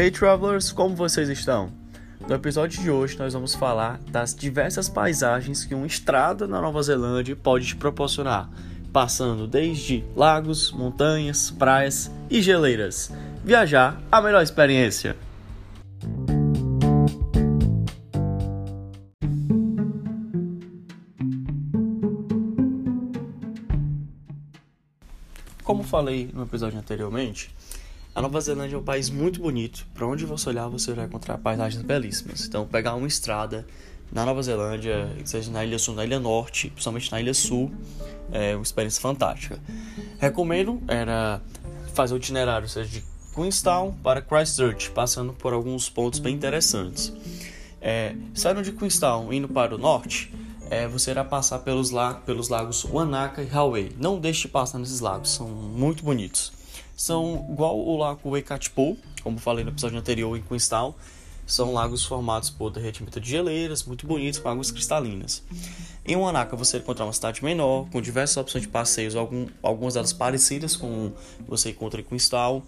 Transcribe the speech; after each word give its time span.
Hey 0.00 0.10
travelers, 0.10 0.72
como 0.72 0.96
vocês 0.96 1.28
estão? 1.28 1.70
No 2.26 2.34
episódio 2.34 2.80
de 2.80 2.90
hoje 2.90 3.18
nós 3.18 3.34
vamos 3.34 3.54
falar 3.54 4.00
das 4.10 4.34
diversas 4.34 4.88
paisagens 4.88 5.66
que 5.66 5.74
uma 5.74 5.86
estrada 5.86 6.46
na 6.46 6.58
Nova 6.58 6.82
Zelândia 6.82 7.36
pode 7.36 7.66
te 7.66 7.76
proporcionar, 7.76 8.48
passando 8.94 9.46
desde 9.46 10.02
lagos, 10.16 10.72
montanhas, 10.72 11.50
praias 11.50 12.10
e 12.30 12.40
geleiras. 12.40 13.12
Viajar, 13.44 14.00
a 14.10 14.22
melhor 14.22 14.42
experiência. 14.42 15.14
Como 25.62 25.82
falei 25.82 26.30
no 26.32 26.44
episódio 26.44 26.78
anteriormente, 26.78 27.54
a 28.20 28.22
Nova 28.22 28.38
Zelândia 28.38 28.76
é 28.76 28.78
um 28.78 28.82
país 28.82 29.08
muito 29.08 29.40
bonito. 29.40 29.86
Para 29.94 30.06
onde 30.06 30.26
você 30.26 30.50
olhar, 30.50 30.68
você 30.68 30.92
vai 30.92 31.06
encontrar 31.06 31.38
paisagens 31.38 31.82
belíssimas. 31.82 32.44
Então, 32.44 32.66
pegar 32.66 32.94
uma 32.94 33.08
estrada 33.08 33.66
na 34.12 34.26
Nova 34.26 34.42
Zelândia, 34.42 35.08
seja 35.24 35.50
na 35.50 35.64
Ilha 35.64 35.78
Sul, 35.78 35.94
na 35.94 36.04
Ilha 36.04 36.20
Norte, 36.20 36.68
principalmente 36.68 37.10
na 37.10 37.18
Ilha 37.18 37.32
Sul, 37.32 37.72
é 38.30 38.54
uma 38.54 38.62
experiência 38.62 39.00
fantástica. 39.00 39.58
Recomendo 40.18 40.82
era 40.86 41.40
fazer 41.94 42.12
o 42.12 42.18
itinerário, 42.18 42.68
seja 42.68 42.90
de 42.90 43.02
Queenstown 43.34 43.94
para 44.02 44.20
Christchurch, 44.20 44.90
passando 44.90 45.32
por 45.32 45.54
alguns 45.54 45.88
pontos 45.88 46.18
bem 46.18 46.34
interessantes. 46.34 47.14
É, 47.80 48.14
saindo 48.34 48.62
de 48.62 48.72
Queenstown, 48.72 49.32
indo 49.32 49.48
para 49.48 49.74
o 49.74 49.78
norte, 49.78 50.30
é, 50.68 50.86
você 50.86 51.12
irá 51.12 51.24
passar 51.24 51.60
pelos, 51.60 51.90
la 51.90 52.12
pelos 52.12 52.50
lagos 52.50 52.84
Wanaka 52.84 53.42
e 53.42 53.48
Hawaii. 53.50 53.96
Não 53.98 54.20
deixe 54.20 54.42
de 54.42 54.48
passar 54.48 54.78
nesses 54.78 55.00
lagos, 55.00 55.30
são 55.30 55.48
muito 55.48 56.04
bonitos 56.04 56.59
são 57.00 57.46
igual 57.48 57.78
o 57.80 57.96
lago 57.96 58.30
Waikatipou, 58.30 58.94
como 59.22 59.38
falei 59.38 59.64
no 59.64 59.70
episódio 59.70 59.98
anterior 59.98 60.36
em 60.36 60.42
Queenstown, 60.42 60.94
são 61.46 61.72
lagos 61.72 62.04
formados 62.04 62.50
por 62.50 62.70
derretimento 62.70 63.18
de 63.18 63.30
geleiras, 63.30 63.82
muito 63.84 64.06
bonitos, 64.06 64.38
com 64.38 64.50
águas 64.50 64.70
cristalinas. 64.70 65.42
Em 66.04 66.14
Wanaka 66.14 66.54
você 66.56 66.76
encontra 66.76 67.06
uma 67.06 67.12
cidade 67.14 67.42
menor, 67.42 67.88
com 67.88 68.02
diversas 68.02 68.36
opções 68.36 68.64
de 68.64 68.68
passeios, 68.68 69.16
algum, 69.16 69.46
algumas 69.62 69.94
delas 69.94 70.12
parecidas 70.12 70.76
com 70.76 71.10
você 71.48 71.70
encontra 71.70 72.02
em 72.02 72.04
Queenstown. 72.04 72.62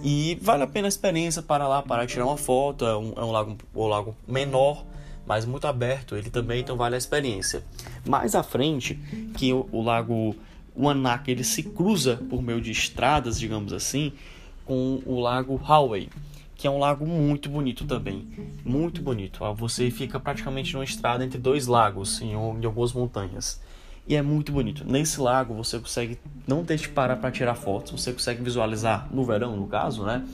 E 0.00 0.38
vale 0.40 0.62
a 0.62 0.66
pena 0.68 0.86
a 0.86 0.88
experiência 0.88 1.42
para 1.42 1.66
lá, 1.66 1.82
para 1.82 2.06
tirar 2.06 2.24
uma 2.24 2.36
foto. 2.36 2.86
É 2.86 2.96
um, 2.96 3.12
é 3.16 3.24
um 3.24 3.32
lago, 3.32 3.58
um 3.74 3.86
lago 3.88 4.16
menor, 4.28 4.84
mas 5.26 5.44
muito 5.44 5.66
aberto. 5.66 6.14
Ele 6.14 6.30
também, 6.30 6.60
então 6.60 6.76
vale 6.76 6.94
a 6.94 6.98
experiência. 6.98 7.64
Mais 8.06 8.36
à 8.36 8.44
frente, 8.44 8.94
que 9.36 9.52
o, 9.52 9.68
o 9.72 9.82
lago 9.82 10.36
o 10.74 10.88
Anak 10.88 11.30
ele 11.30 11.44
se 11.44 11.62
cruza 11.62 12.16
por 12.28 12.42
meio 12.42 12.60
de 12.60 12.70
estradas, 12.70 13.38
digamos 13.38 13.72
assim, 13.72 14.12
com 14.64 15.02
o 15.04 15.20
lago 15.20 15.60
Howey, 15.62 16.08
que 16.54 16.66
é 16.66 16.70
um 16.70 16.78
lago 16.78 17.06
muito 17.06 17.48
bonito 17.48 17.84
também, 17.84 18.28
muito 18.64 19.02
bonito. 19.02 19.40
Você 19.54 19.90
fica 19.90 20.20
praticamente 20.20 20.72
numa 20.74 20.84
estrada 20.84 21.24
entre 21.24 21.38
dois 21.38 21.66
lagos, 21.66 22.20
em, 22.20 22.34
algumas 22.34 22.92
montanhas. 22.92 23.60
E 24.06 24.16
é 24.16 24.22
muito 24.22 24.50
bonito. 24.50 24.84
Nesse 24.84 25.20
lago 25.20 25.54
você 25.54 25.78
consegue 25.78 26.18
não 26.46 26.64
ter 26.64 26.76
de 26.76 26.88
parar 26.88 27.16
para 27.16 27.30
tirar 27.30 27.54
fotos, 27.54 28.00
você 28.00 28.12
consegue 28.12 28.42
visualizar 28.42 29.08
no 29.12 29.24
verão, 29.24 29.56
no 29.56 29.66
caso, 29.66 30.04
né? 30.04 30.26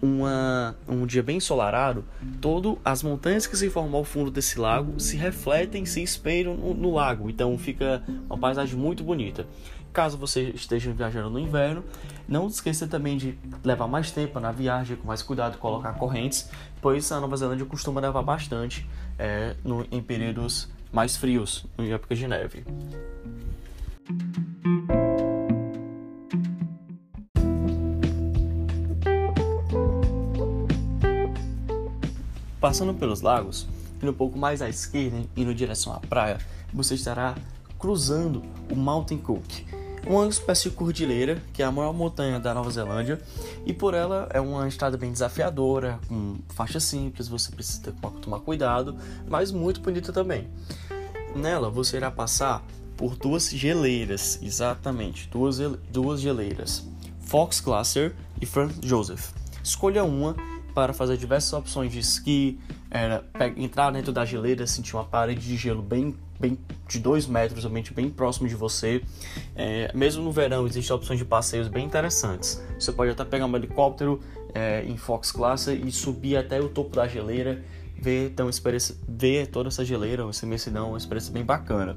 Uma, 0.00 0.76
um 0.86 1.06
dia 1.06 1.22
bem 1.22 1.38
ensolarado, 1.38 2.04
todas 2.40 2.76
as 2.84 3.02
montanhas 3.02 3.46
que 3.46 3.56
se 3.56 3.68
formam 3.70 3.98
ao 3.98 4.04
fundo 4.04 4.30
desse 4.30 4.58
lago 4.58 4.98
se 4.98 5.16
refletem, 5.16 5.84
se 5.84 6.02
espelham 6.02 6.54
no, 6.54 6.74
no, 6.74 6.94
lago. 6.94 7.28
Então 7.28 7.56
fica 7.58 8.02
uma 8.28 8.38
paisagem 8.38 8.76
muito 8.76 9.02
bonita. 9.02 9.46
Caso 9.92 10.16
você 10.16 10.50
esteja 10.50 10.92
viajando 10.92 11.30
no 11.30 11.38
inverno, 11.38 11.82
não 12.28 12.46
esqueça 12.46 12.86
também 12.86 13.16
de 13.16 13.36
levar 13.64 13.88
mais 13.88 14.10
tempo 14.10 14.38
na 14.38 14.52
viagem, 14.52 14.96
com 14.96 15.06
mais 15.06 15.22
cuidado, 15.22 15.58
colocar 15.58 15.94
correntes, 15.94 16.48
pois 16.80 17.10
a 17.10 17.20
Nova 17.20 17.36
Zelândia 17.36 17.66
costuma 17.66 18.00
levar 18.00 18.22
bastante 18.22 18.88
é, 19.18 19.56
no, 19.64 19.86
em 19.90 20.02
períodos 20.02 20.68
mais 20.92 21.16
frios, 21.16 21.66
em 21.78 21.92
época 21.92 22.14
de 22.14 22.28
neve. 22.28 22.64
Passando 32.60 32.94
pelos 32.94 33.20
lagos, 33.20 33.68
indo 34.02 34.10
um 34.10 34.14
pouco 34.14 34.38
mais 34.38 34.60
à 34.60 34.68
esquerda, 34.68 35.18
indo 35.36 35.50
em 35.50 35.54
direção 35.54 35.92
à 35.92 36.00
praia, 36.00 36.38
você 36.72 36.94
estará 36.94 37.34
cruzando 37.78 38.42
o 38.70 38.74
Mountain 38.74 39.18
Cook, 39.18 39.64
uma 40.06 40.26
espécie 40.26 40.70
de 40.70 40.74
cordilheira 40.74 41.42
que 41.52 41.62
é 41.62 41.66
a 41.66 41.70
maior 41.70 41.92
montanha 41.92 42.40
da 42.40 42.54
Nova 42.54 42.70
Zelândia 42.70 43.20
e 43.66 43.72
por 43.72 43.94
ela 43.94 44.28
é 44.32 44.40
uma 44.40 44.66
estrada 44.66 44.96
bem 44.96 45.12
desafiadora, 45.12 46.00
com 46.08 46.38
faixa 46.48 46.80
simples, 46.80 47.28
você 47.28 47.52
precisa 47.52 47.92
tomar 48.22 48.40
cuidado, 48.40 48.96
mas 49.28 49.52
muito 49.52 49.80
bonita 49.80 50.12
também. 50.12 50.48
Nela 51.36 51.70
você 51.70 51.98
irá 51.98 52.10
passar 52.10 52.64
por 52.96 53.16
duas 53.16 53.50
geleiras, 53.50 54.38
exatamente, 54.42 55.28
duas, 55.28 55.58
duas 55.90 56.20
geleiras, 56.20 56.84
Fox 57.20 57.60
Glacier 57.60 58.14
e 58.40 58.46
Franz 58.46 58.74
Joseph. 58.82 59.30
Escolha 59.62 60.02
uma 60.02 60.34
para 60.78 60.92
fazer 60.92 61.16
diversas 61.16 61.52
opções 61.52 61.90
de 61.90 61.98
esqui, 61.98 62.56
era 62.88 63.24
entrar 63.56 63.90
dentro 63.90 64.12
da 64.12 64.24
geleira, 64.24 64.64
sentir 64.64 64.94
uma 64.94 65.02
parede 65.04 65.40
de 65.40 65.56
gelo 65.56 65.82
bem, 65.82 66.14
bem 66.38 66.56
de 66.86 67.00
2 67.00 67.26
metros, 67.26 67.64
realmente 67.64 67.92
bem 67.92 68.08
próximo 68.08 68.46
de 68.46 68.54
você. 68.54 69.02
É, 69.56 69.90
mesmo 69.92 70.22
no 70.22 70.30
verão, 70.30 70.64
existem 70.68 70.94
opções 70.94 71.18
de 71.18 71.24
passeios 71.24 71.66
bem 71.66 71.84
interessantes. 71.84 72.62
Você 72.78 72.92
pode 72.92 73.10
até 73.10 73.24
pegar 73.24 73.46
um 73.46 73.56
helicóptero 73.56 74.20
é, 74.54 74.84
em 74.84 74.96
Fox 74.96 75.32
Class 75.32 75.66
e 75.66 75.90
subir 75.90 76.36
até 76.36 76.60
o 76.60 76.68
topo 76.68 76.94
da 76.94 77.08
geleira, 77.08 77.60
ver, 78.00 78.30
então, 78.30 78.48
experiência, 78.48 78.94
ver 79.08 79.48
toda 79.48 79.70
essa 79.70 79.84
geleira, 79.84 80.28
essa 80.28 80.46
imensidão, 80.46 80.90
uma 80.90 80.98
experiência 80.98 81.32
bem 81.32 81.44
bacana. 81.44 81.96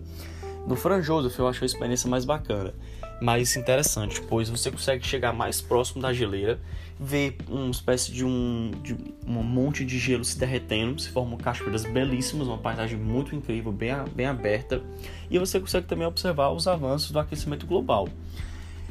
No 0.66 0.76
Fran 0.76 1.04
Joseph 1.04 1.38
eu 1.38 1.48
acho 1.48 1.64
a 1.64 1.68
experiência 1.68 2.10
mais 2.10 2.26
bacana, 2.26 2.74
mais 3.22 3.56
interessante, 3.56 4.20
pois 4.24 4.50
você 4.50 4.72
consegue 4.72 5.06
chegar 5.06 5.32
mais 5.32 5.62
próximo 5.62 6.02
da 6.02 6.12
geleira, 6.12 6.60
ver 7.00 7.38
uma 7.48 7.70
espécie 7.70 8.12
de 8.12 8.26
um, 8.26 8.72
de 8.82 8.96
um 9.26 9.44
monte 9.44 9.86
de 9.86 10.00
gelo 10.00 10.26
se 10.26 10.38
derretendo, 10.40 11.00
se 11.00 11.10
formam 11.10 11.38
cachoeiras 11.38 11.84
belíssimas, 11.84 12.48
uma 12.48 12.58
paisagem 12.58 12.98
muito 12.98 13.36
incrível, 13.36 13.72
bem, 13.72 13.92
bem 14.16 14.26
aberta, 14.26 14.82
e 15.30 15.38
você 15.38 15.60
consegue 15.60 15.86
também 15.86 16.08
observar 16.08 16.50
os 16.50 16.68
avanços 16.68 17.12
do 17.12 17.20
aquecimento 17.20 17.68
global. 17.68 18.10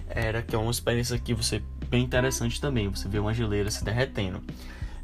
Era 0.09 0.43
que 0.43 0.55
é 0.55 0.59
uma 0.59 0.71
experiência 0.71 1.19
que 1.19 1.35
você 1.35 1.61
bem 1.89 2.05
interessante 2.05 2.61
também, 2.61 2.89
você 2.89 3.09
vê 3.09 3.19
uma 3.19 3.35
geleira 3.35 3.71
se 3.71 3.85
derretendo. 3.85 4.41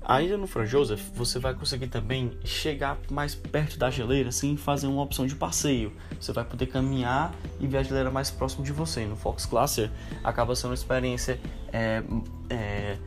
Ainda 0.08 0.38
no 0.38 0.46
Franz 0.46 0.70
Joseph, 0.70 1.02
você 1.14 1.40
vai 1.40 1.52
conseguir 1.52 1.88
também 1.88 2.30
chegar 2.44 2.96
mais 3.10 3.34
perto 3.34 3.76
da 3.76 3.90
geleira 3.90 4.30
sem 4.30 4.56
fazer 4.56 4.86
uma 4.86 5.02
opção 5.02 5.26
de 5.26 5.34
passeio. 5.34 5.92
Você 6.20 6.32
vai 6.32 6.44
poder 6.44 6.66
caminhar 6.66 7.34
e 7.58 7.66
ver 7.66 7.78
a 7.78 7.82
geleira 7.82 8.08
mais 8.08 8.30
próximo 8.30 8.62
de 8.64 8.70
você. 8.70 9.04
No 9.04 9.16
Fox 9.16 9.46
Glacier, 9.46 9.90
acaba 10.22 10.54
sendo 10.54 10.70
uma 10.70 10.74
experiência. 10.74 11.40
É, 11.72 12.04
é, 12.48 12.98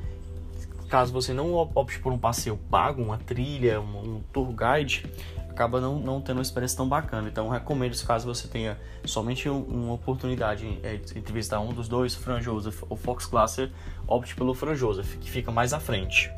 caso 0.89 1.13
você 1.13 1.31
não 1.31 1.53
opte 1.53 1.99
por 1.99 2.11
um 2.11 2.17
passeio 2.17 2.57
pago, 2.69 3.01
uma 3.01 3.17
trilha, 3.17 3.79
um, 3.79 4.16
um 4.17 4.23
tour 4.33 4.51
guide, 4.53 5.05
acaba 5.49 5.79
não, 5.79 5.99
não 5.99 6.19
tendo 6.19 6.39
uma 6.39 6.43
experiência 6.43 6.75
tão 6.75 6.89
bacana. 6.89 7.29
Então, 7.29 7.47
recomendo, 7.47 7.93
se 7.93 8.05
caso 8.05 8.25
você 8.25 8.45
tenha 8.49 8.77
somente 9.05 9.47
um, 9.47 9.61
uma 9.61 9.93
oportunidade 9.93 10.77
é, 10.83 10.97
de 10.97 11.31
visitar 11.31 11.61
um 11.61 11.71
dos 11.71 11.87
dois, 11.87 12.13
Franz 12.13 12.43
Joseph 12.43 12.83
ou 12.89 12.97
Fox 12.97 13.25
Glacier, 13.25 13.71
opte 14.05 14.35
pelo 14.35 14.53
Franz 14.53 14.77
Joseph, 14.77 15.16
que 15.16 15.31
fica 15.31 15.49
mais 15.49 15.71
à 15.71 15.79
frente. 15.79 16.29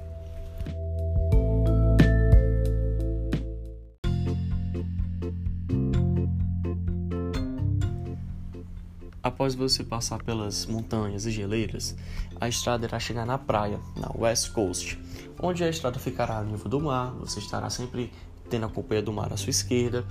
Após 9.23 9.53
você 9.53 9.83
passar 9.83 10.23
pelas 10.23 10.65
montanhas 10.65 11.27
e 11.27 11.31
geleiras, 11.31 11.95
a 12.39 12.49
estrada 12.49 12.87
irá 12.87 12.99
chegar 12.99 13.23
na 13.23 13.37
praia, 13.37 13.79
na 13.95 14.09
West 14.17 14.51
Coast, 14.51 14.99
onde 15.39 15.63
a 15.63 15.69
estrada 15.69 15.99
ficará 15.99 16.39
a 16.39 16.43
nível 16.43 16.67
do 16.67 16.79
mar, 16.79 17.11
você 17.19 17.37
estará 17.37 17.69
sempre 17.69 18.11
tendo 18.49 18.65
a 18.65 18.69
companhia 18.69 19.03
do 19.03 19.13
mar 19.13 19.31
à 19.31 19.37
sua 19.37 19.51
esquerda. 19.51 20.03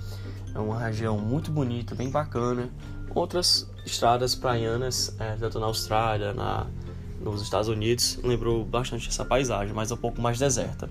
É 0.55 0.59
uma 0.59 0.79
região 0.79 1.17
muito 1.17 1.51
bonita, 1.51 1.93
bem 1.93 2.09
bacana. 2.09 2.69
Outras 3.13 3.69
estradas 3.85 4.33
praianas, 4.33 5.13
é, 5.19 5.35
tanto 5.35 5.59
na 5.59 5.65
Austrália, 5.65 6.33
na, 6.33 6.67
nos 7.19 7.41
Estados 7.41 7.67
Unidos, 7.67 8.17
lembrou 8.23 8.63
bastante 8.63 9.09
essa 9.09 9.25
paisagem, 9.25 9.73
mas 9.73 9.91
é 9.91 9.93
um 9.93 9.97
pouco 9.97 10.21
mais 10.21 10.39
deserta. 10.39 10.89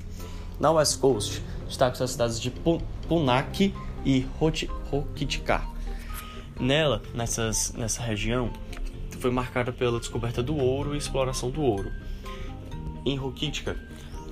Na 0.61 0.70
West 0.70 1.00
Coast, 1.00 1.43
destaca 1.66 2.05
as 2.05 2.11
cidades 2.11 2.38
de 2.38 2.50
Punak 2.50 3.75
e 4.05 4.26
Hokitika 4.38 5.79
Nela, 6.60 7.02
nessas, 7.14 7.72
nessa 7.72 8.02
região, 8.02 8.50
foi 9.18 9.30
marcada 9.30 9.72
pela 9.72 9.98
descoberta 9.98 10.42
do 10.42 10.56
ouro 10.56 10.94
e 10.94 10.98
exploração 10.98 11.50
do 11.50 11.62
ouro. 11.62 11.90
Em 13.04 13.16
Rokitka, 13.16 13.76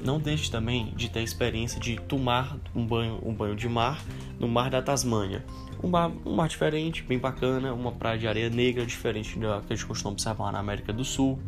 não 0.04 0.20
deixe 0.20 0.50
também 0.50 0.92
de 0.94 1.08
ter 1.08 1.20
a 1.20 1.22
experiência 1.22 1.80
de 1.80 1.96
tomar 1.96 2.56
um 2.75 2.86
banho, 2.86 3.19
um 3.25 3.34
banho 3.34 3.56
de 3.56 3.69
mar 3.69 4.02
no 4.38 4.46
mar 4.46 4.70
da 4.70 4.82
Tasmânia. 4.82 5.44
Um 5.82 5.88
mar, 5.88 6.10
um 6.25 6.34
mar 6.34 6.48
diferente, 6.48 7.02
bem 7.02 7.19
bacana, 7.19 7.72
uma 7.72 7.92
praia 7.92 8.19
de 8.19 8.28
areia 8.28 8.50
negra 8.50 8.84
diferente 8.84 9.38
da 9.38 9.60
que 9.60 9.72
a 9.72 9.76
gente 9.76 9.86
costuma 9.86 10.12
observar 10.12 10.52
na 10.52 10.58
América 10.58 10.92
do 10.92 11.04
Sul. 11.04 11.38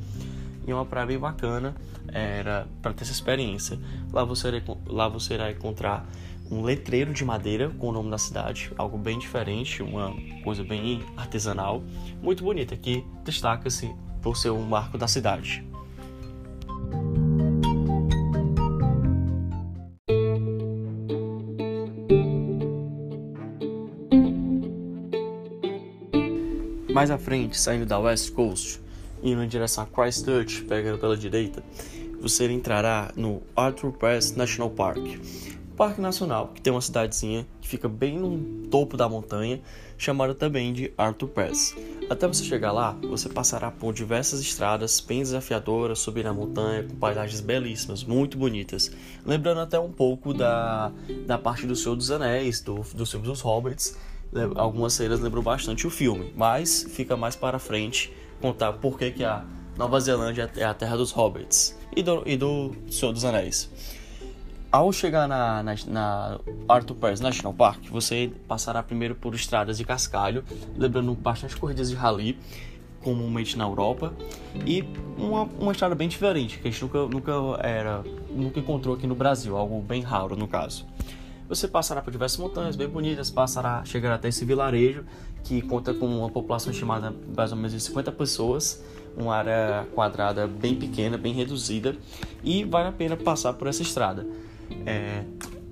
e 0.66 0.70
é 0.70 0.74
uma 0.74 0.86
praia 0.86 1.06
bem 1.06 1.18
bacana 1.18 1.74
era 2.12 2.66
para 2.82 2.92
ter 2.92 3.02
essa 3.02 3.12
experiência. 3.12 3.78
Lá 4.12 4.24
você, 4.24 4.62
lá 4.86 5.08
você 5.08 5.34
irá 5.34 5.50
encontrar 5.50 6.06
um 6.50 6.62
letreiro 6.62 7.12
de 7.12 7.24
madeira 7.24 7.70
com 7.78 7.88
o 7.88 7.92
nome 7.92 8.10
da 8.10 8.18
cidade, 8.18 8.72
algo 8.76 8.98
bem 8.98 9.18
diferente, 9.18 9.82
uma 9.82 10.12
coisa 10.42 10.64
bem 10.64 11.02
artesanal, 11.16 11.82
muito 12.20 12.42
bonita, 12.42 12.76
que 12.76 13.04
destaca-se 13.24 13.94
por 14.20 14.36
ser 14.36 14.50
um 14.50 14.62
marco 14.62 14.98
da 14.98 15.06
cidade. 15.06 15.64
Mais 26.92 27.10
à 27.10 27.16
frente, 27.16 27.58
saindo 27.58 27.86
da 27.86 27.98
West 27.98 28.32
Coast, 28.32 28.80
indo 29.22 29.42
em 29.42 29.48
direção 29.48 29.84
a 29.84 29.86
Christchurch, 29.86 30.64
pegando 30.64 30.98
pela 30.98 31.16
direita, 31.16 31.62
você 32.20 32.50
entrará 32.50 33.12
no 33.16 33.40
Arthur 33.56 33.92
Pass 33.92 34.34
National 34.34 34.68
Park. 34.70 34.98
Parque 35.80 35.98
Nacional, 35.98 36.48
que 36.54 36.60
tem 36.60 36.70
uma 36.70 36.82
cidadezinha 36.82 37.46
que 37.58 37.66
fica 37.66 37.88
bem 37.88 38.18
no 38.18 38.68
topo 38.68 38.98
da 38.98 39.08
montanha, 39.08 39.62
chamada 39.96 40.34
também 40.34 40.74
de 40.74 40.92
Arthur 40.98 41.28
Pass. 41.28 41.74
Até 42.10 42.28
você 42.28 42.44
chegar 42.44 42.70
lá, 42.70 42.98
você 43.00 43.30
passará 43.30 43.70
por 43.70 43.94
diversas 43.94 44.42
estradas 44.42 45.00
bem 45.00 45.20
desafiadoras, 45.20 45.98
subir 45.98 46.26
a 46.26 46.34
montanha 46.34 46.82
com 46.82 46.96
paisagens 46.96 47.40
belíssimas, 47.40 48.04
muito 48.04 48.36
bonitas. 48.36 48.90
Lembrando 49.24 49.60
até 49.62 49.80
um 49.80 49.90
pouco 49.90 50.34
da, 50.34 50.92
da 51.26 51.38
parte 51.38 51.66
do 51.66 51.74
Senhor 51.74 51.96
dos 51.96 52.10
Anéis, 52.10 52.60
do, 52.60 52.84
dos 52.94 53.10
filmes 53.10 53.30
dos 53.30 53.40
Hobbits. 53.40 53.96
Algumas 54.56 54.92
cenas 54.92 55.18
lembram 55.18 55.42
bastante 55.42 55.86
o 55.86 55.90
filme, 55.90 56.30
mas 56.36 56.84
fica 56.90 57.16
mais 57.16 57.36
para 57.36 57.58
frente 57.58 58.12
contar 58.38 58.74
por 58.74 58.98
que, 58.98 59.12
que 59.12 59.24
a 59.24 59.46
Nova 59.78 59.98
Zelândia 59.98 60.50
é 60.56 60.64
a 60.64 60.74
terra 60.74 60.98
dos 60.98 61.10
hobbits 61.10 61.74
e 61.96 62.02
do, 62.02 62.22
e 62.26 62.36
do 62.36 62.70
Senhor 62.90 63.14
dos 63.14 63.24
Anéis. 63.24 63.70
Ao 64.72 64.92
chegar 64.92 65.26
na, 65.26 65.64
na, 65.64 65.74
na 65.88 66.40
Arthur 66.68 66.94
Pass 66.94 67.20
National 67.20 67.52
Park, 67.52 67.88
você 67.90 68.30
passará 68.46 68.80
primeiro 68.84 69.16
por 69.16 69.34
estradas 69.34 69.78
de 69.78 69.84
cascalho, 69.84 70.44
lembrando 70.76 71.12
bastante 71.12 71.56
corridas 71.56 71.90
de 71.90 71.96
rally, 71.96 72.38
comumente 73.02 73.58
na 73.58 73.64
Europa, 73.64 74.14
e 74.64 74.84
uma, 75.18 75.42
uma 75.58 75.72
estrada 75.72 75.96
bem 75.96 76.08
diferente, 76.08 76.60
que 76.60 76.68
a 76.68 76.70
gente 76.70 76.82
nunca, 76.82 77.06
nunca, 77.06 77.32
era, 77.66 78.04
nunca 78.30 78.60
encontrou 78.60 78.94
aqui 78.94 79.08
no 79.08 79.14
Brasil, 79.16 79.56
algo 79.56 79.80
bem 79.82 80.02
raro 80.02 80.36
no 80.36 80.46
caso. 80.46 80.86
Você 81.48 81.66
passará 81.66 82.00
por 82.00 82.12
diversas 82.12 82.38
montanhas 82.38 82.76
bem 82.76 82.86
bonitas, 82.86 83.28
passará, 83.28 83.84
chegará 83.84 84.14
até 84.14 84.28
esse 84.28 84.44
vilarejo 84.44 85.04
que 85.42 85.60
conta 85.62 85.92
com 85.92 86.06
uma 86.06 86.30
população 86.30 86.70
estimada 86.70 87.12
mais 87.36 87.50
ou 87.50 87.56
menos 87.56 87.72
de 87.72 87.80
50 87.80 88.12
pessoas, 88.12 88.80
uma 89.16 89.34
área 89.34 89.84
quadrada 89.96 90.46
bem 90.46 90.76
pequena, 90.76 91.18
bem 91.18 91.32
reduzida, 91.32 91.96
e 92.44 92.62
vale 92.62 92.88
a 92.90 92.92
pena 92.92 93.16
passar 93.16 93.54
por 93.54 93.66
essa 93.66 93.82
estrada. 93.82 94.24
É, 94.86 95.24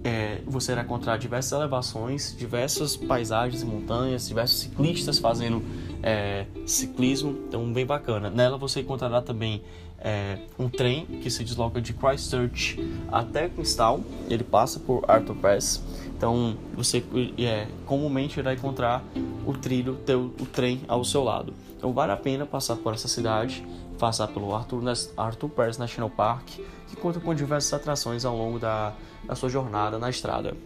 é, 0.04 0.40
você 0.46 0.72
irá 0.72 0.82
encontrar 0.82 1.16
diversas 1.16 1.52
elevações, 1.52 2.34
diversas 2.36 2.96
paisagens 2.96 3.62
e 3.62 3.66
montanhas, 3.66 4.28
diversos 4.28 4.60
ciclistas 4.60 5.18
fazendo 5.18 5.62
é, 6.02 6.46
ciclismo, 6.66 7.36
então 7.48 7.72
bem 7.72 7.84
bacana. 7.84 8.30
Nela 8.30 8.56
você 8.56 8.80
encontrará 8.80 9.20
também 9.20 9.62
é, 9.98 10.38
um 10.58 10.68
trem 10.68 11.04
que 11.04 11.30
se 11.30 11.42
desloca 11.42 11.80
de 11.80 11.92
Christchurch 11.92 12.78
até 13.10 13.48
Queenstown, 13.48 14.04
ele 14.28 14.44
passa 14.44 14.78
por 14.78 15.04
Arthur 15.08 15.34
Pass, 15.36 15.82
então 16.16 16.56
você 16.74 17.02
é, 17.38 17.66
comumente 17.84 18.38
irá 18.38 18.54
encontrar 18.54 19.04
o 19.44 19.52
trilho, 19.52 19.96
ter 19.96 20.14
o, 20.14 20.26
o 20.40 20.46
trem 20.46 20.80
ao 20.86 21.04
seu 21.04 21.24
lado. 21.24 21.52
Então 21.78 21.92
vale 21.92 22.10
a 22.10 22.16
pena 22.16 22.44
passar 22.44 22.74
por 22.74 22.92
essa 22.92 23.06
cidade, 23.06 23.64
passar 24.00 24.26
pelo 24.26 24.52
Arthur, 24.52 24.82
Arthur 25.16 25.48
Pass 25.48 25.78
National 25.78 26.10
Park, 26.10 26.48
que 26.88 26.96
conta 26.96 27.20
com 27.20 27.32
diversas 27.32 27.72
atrações 27.72 28.24
ao 28.24 28.36
longo 28.36 28.58
da, 28.58 28.92
da 29.24 29.36
sua 29.36 29.48
jornada 29.48 29.96
na 29.96 30.10
estrada. 30.10 30.56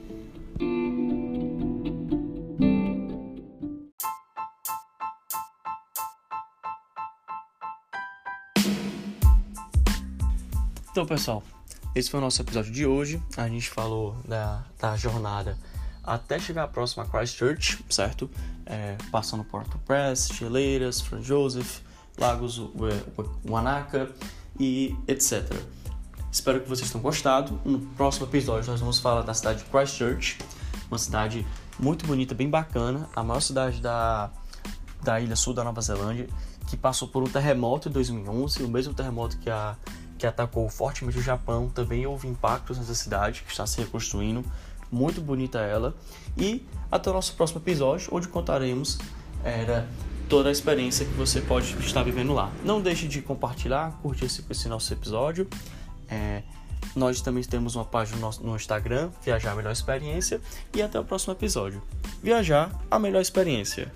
Então, 10.90 11.06
pessoal, 11.06 11.42
esse 11.94 12.10
foi 12.10 12.20
o 12.20 12.22
nosso 12.22 12.40
episódio 12.40 12.72
de 12.72 12.86
hoje. 12.86 13.22
A 13.36 13.48
gente 13.48 13.68
falou 13.68 14.16
da, 14.26 14.64
da 14.80 14.96
jornada 14.96 15.58
até 16.02 16.38
chegar 16.38 16.64
à 16.64 16.68
próxima 16.68 17.06
Christchurch, 17.06 17.84
certo? 17.88 18.30
É, 18.66 18.96
passando 19.10 19.44
por 19.44 19.62
Porto 19.62 19.78
Press, 19.86 20.28
Geleiras, 20.32 21.00
Franz 21.00 21.26
Joseph, 21.26 21.80
Lagos 22.18 22.60
Wanaka 23.48 24.10
e 24.58 24.96
etc. 25.06 25.52
Espero 26.30 26.60
que 26.60 26.68
vocês 26.68 26.90
tenham 26.90 27.02
gostado. 27.02 27.60
No 27.64 27.78
próximo 27.78 28.26
episódio 28.26 28.70
nós 28.70 28.80
vamos 28.80 28.98
falar 28.98 29.22
da 29.22 29.34
cidade 29.34 29.62
de 29.62 29.70
Christchurch, 29.70 30.38
uma 30.88 30.98
cidade 30.98 31.46
muito 31.78 32.06
bonita, 32.06 32.34
bem 32.34 32.48
bacana, 32.48 33.08
a 33.14 33.22
maior 33.22 33.40
cidade 33.40 33.80
da, 33.80 34.30
da 35.02 35.20
ilha 35.20 35.36
sul 35.36 35.54
da 35.54 35.64
Nova 35.64 35.80
Zelândia, 35.80 36.28
que 36.68 36.76
passou 36.76 37.08
por 37.08 37.22
um 37.22 37.26
terremoto 37.26 37.88
em 37.88 37.92
2011, 37.92 38.62
o 38.62 38.68
mesmo 38.68 38.94
terremoto 38.94 39.36
que 39.38 39.50
a 39.50 39.76
que 40.22 40.26
atacou 40.28 40.68
fortemente 40.68 41.18
o 41.18 41.20
Japão, 41.20 41.68
também 41.68 42.06
houve 42.06 42.28
impactos 42.28 42.78
nessa 42.78 42.94
cidade 42.94 43.42
que 43.42 43.50
está 43.50 43.66
se 43.66 43.80
reconstruindo, 43.80 44.44
muito 44.92 45.20
bonita 45.20 45.58
ela. 45.60 45.94
E 46.36 46.64
até 46.90 47.10
o 47.10 47.12
nosso 47.12 47.34
próximo 47.34 47.60
episódio, 47.60 48.10
onde 48.12 48.28
contaremos 48.28 48.98
era 49.42 49.88
toda 50.28 50.50
a 50.50 50.52
experiência 50.52 51.04
que 51.04 51.12
você 51.12 51.40
pode 51.40 51.74
estar 51.80 52.02
vivendo 52.02 52.32
lá. 52.32 52.52
Não 52.64 52.80
deixe 52.80 53.08
de 53.08 53.22
compartilhar, 53.22 53.98
curtir 54.02 54.26
esse, 54.26 54.44
esse 54.48 54.68
nosso 54.68 54.92
episódio. 54.92 55.48
É, 56.08 56.42
nós 56.94 57.20
também 57.20 57.42
temos 57.42 57.74
uma 57.74 57.84
página 57.84 58.18
no, 58.18 58.30
no 58.50 58.56
Instagram, 58.56 59.10
Viajar 59.24 59.52
a 59.52 59.54
Melhor 59.54 59.72
Experiência. 59.72 60.40
E 60.74 60.82
até 60.82 61.00
o 61.00 61.04
próximo 61.04 61.32
episódio. 61.32 61.82
Viajar 62.22 62.70
a 62.90 62.98
Melhor 62.98 63.20
Experiência. 63.20 63.92